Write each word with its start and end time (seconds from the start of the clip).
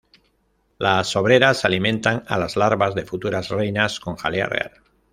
Las 0.79 1.15
obreras 1.15 1.63
alimentan 1.63 2.23
a 2.27 2.39
las 2.39 2.57
larvas 2.57 2.95
de 2.95 3.05
futuras 3.05 3.49
reinas 3.49 3.99
con 3.99 4.15
jalea 4.15 4.47
real. 4.47 4.71